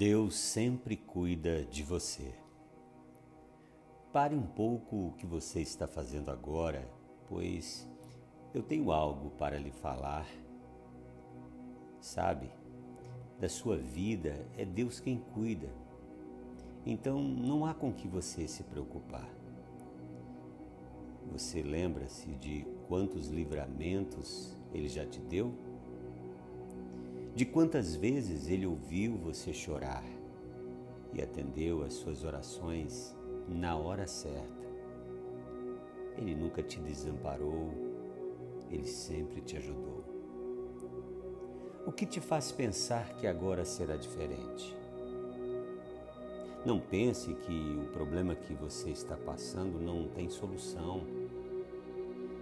[0.00, 2.32] Deus sempre cuida de você.
[4.10, 6.90] Pare um pouco o que você está fazendo agora,
[7.28, 7.86] pois
[8.54, 10.26] eu tenho algo para lhe falar.
[12.00, 12.50] Sabe,
[13.38, 15.68] da sua vida é Deus quem cuida.
[16.86, 19.28] Então não há com que você se preocupar.
[21.30, 25.52] Você lembra-se de quantos livramentos Ele já te deu?
[27.34, 30.04] De quantas vezes ele ouviu você chorar
[31.12, 33.16] e atendeu às suas orações
[33.48, 34.60] na hora certa.
[36.16, 37.72] Ele nunca te desamparou,
[38.70, 40.04] ele sempre te ajudou.
[41.86, 44.76] O que te faz pensar que agora será diferente?
[46.64, 51.06] Não pense que o problema que você está passando não tem solução.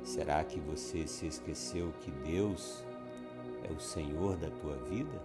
[0.03, 2.85] Será que você se esqueceu que Deus
[3.65, 5.23] é o Senhor da tua vida?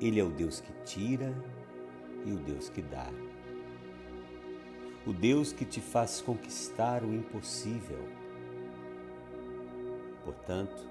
[0.00, 1.34] Ele é o Deus que tira
[2.24, 3.10] e o Deus que dá.
[5.06, 8.08] O Deus que te faz conquistar o impossível.
[10.24, 10.90] Portanto,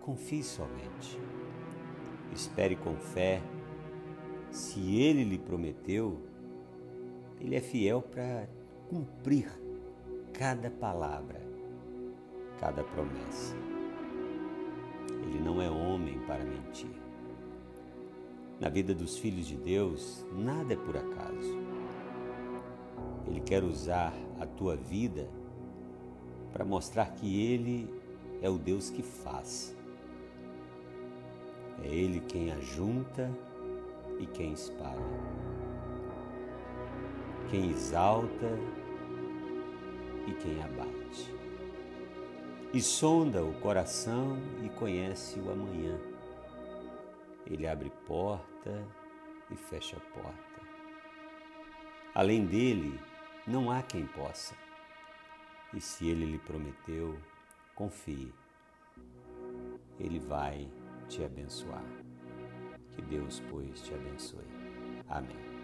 [0.00, 1.18] confie somente.
[2.32, 3.40] Espere com fé.
[4.50, 6.20] Se Ele lhe prometeu,
[7.40, 8.48] Ele é fiel para
[8.88, 9.48] cumprir
[10.32, 11.40] cada palavra,
[12.58, 13.75] cada promessa.
[15.26, 16.90] Ele não é homem para mentir.
[18.60, 21.58] Na vida dos filhos de Deus, nada é por acaso.
[23.26, 25.28] Ele quer usar a tua vida
[26.52, 27.92] para mostrar que Ele
[28.40, 29.76] é o Deus que faz.
[31.82, 33.30] É Ele quem ajunta
[34.18, 34.96] e quem espalha,
[37.50, 38.58] quem exalta
[40.26, 41.45] e quem abate
[42.76, 45.98] e sonda o coração e conhece o amanhã.
[47.46, 48.86] Ele abre porta
[49.50, 50.60] e fecha porta.
[52.14, 53.00] Além dele,
[53.46, 54.54] não há quem possa.
[55.72, 57.18] E se ele lhe prometeu,
[57.74, 58.30] confie.
[59.98, 60.68] Ele vai
[61.08, 61.82] te abençoar.
[62.94, 64.44] Que Deus, pois, te abençoe.
[65.08, 65.55] Amém.